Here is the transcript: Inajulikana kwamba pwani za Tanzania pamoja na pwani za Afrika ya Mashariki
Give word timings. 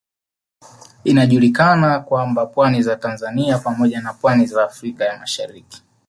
Inajulikana 1.03 1.99
kwamba 1.99 2.45
pwani 2.45 2.83
za 2.83 2.95
Tanzania 2.95 3.57
pamoja 3.59 4.01
na 4.01 4.13
pwani 4.13 4.45
za 4.45 4.63
Afrika 4.63 5.05
ya 5.05 5.17
Mashariki 5.19 5.83